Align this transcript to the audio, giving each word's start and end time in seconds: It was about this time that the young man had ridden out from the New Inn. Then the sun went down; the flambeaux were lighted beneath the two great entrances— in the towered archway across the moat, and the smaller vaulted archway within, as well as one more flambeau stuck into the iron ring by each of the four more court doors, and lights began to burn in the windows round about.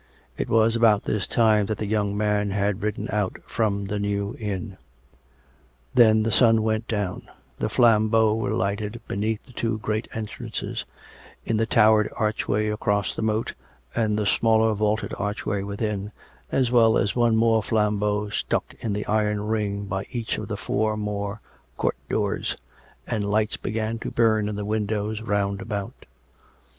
It 0.35 0.49
was 0.49 0.75
about 0.75 1.03
this 1.03 1.27
time 1.27 1.67
that 1.67 1.77
the 1.77 1.85
young 1.85 2.17
man 2.17 2.49
had 2.49 2.81
ridden 2.81 3.07
out 3.11 3.35
from 3.45 3.85
the 3.85 3.99
New 3.99 4.35
Inn. 4.39 4.77
Then 5.93 6.23
the 6.23 6.31
sun 6.31 6.63
went 6.63 6.87
down; 6.87 7.29
the 7.59 7.69
flambeaux 7.69 8.33
were 8.33 8.49
lighted 8.49 8.99
beneath 9.07 9.45
the 9.45 9.51
two 9.51 9.77
great 9.77 10.07
entrances— 10.11 10.85
in 11.45 11.57
the 11.57 11.67
towered 11.67 12.11
archway 12.15 12.67
across 12.69 13.13
the 13.13 13.21
moat, 13.21 13.53
and 13.95 14.17
the 14.17 14.25
smaller 14.25 14.73
vaulted 14.73 15.13
archway 15.19 15.61
within, 15.61 16.11
as 16.51 16.71
well 16.71 16.97
as 16.97 17.15
one 17.15 17.35
more 17.35 17.61
flambeau 17.61 18.29
stuck 18.31 18.73
into 18.79 18.97
the 19.01 19.05
iron 19.05 19.41
ring 19.41 19.85
by 19.85 20.07
each 20.09 20.39
of 20.39 20.47
the 20.47 20.57
four 20.57 20.97
more 20.97 21.41
court 21.77 21.97
doors, 22.09 22.57
and 23.05 23.29
lights 23.29 23.55
began 23.55 23.99
to 23.99 24.09
burn 24.09 24.49
in 24.49 24.55
the 24.55 24.65
windows 24.65 25.21
round 25.21 25.61
about. 25.61 26.07